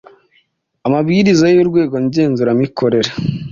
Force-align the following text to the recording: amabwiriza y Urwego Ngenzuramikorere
amabwiriza 0.87 1.45
y 1.53 1.59
Urwego 1.63 1.95
Ngenzuramikorere 2.05 3.11